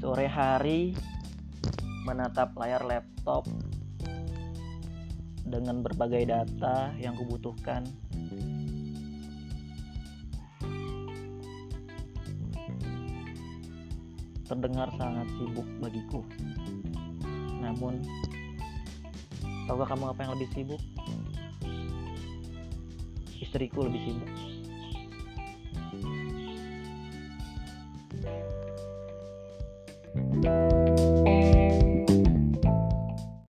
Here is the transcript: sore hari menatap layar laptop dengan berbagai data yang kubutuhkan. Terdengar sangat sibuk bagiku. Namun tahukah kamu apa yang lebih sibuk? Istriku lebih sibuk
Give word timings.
sore 0.00 0.24
hari 0.24 0.96
menatap 2.08 2.56
layar 2.56 2.80
laptop 2.88 3.44
dengan 5.44 5.84
berbagai 5.84 6.24
data 6.24 6.88
yang 6.96 7.12
kubutuhkan. 7.20 7.84
Terdengar 14.48 14.88
sangat 14.98 15.28
sibuk 15.36 15.68
bagiku. 15.78 16.24
Namun 17.60 18.02
tahukah 19.68 19.94
kamu 19.94 20.04
apa 20.10 20.20
yang 20.24 20.32
lebih 20.34 20.48
sibuk? 20.56 20.82
Istriku 23.36 23.84
lebih 23.84 24.00
sibuk 24.10 24.49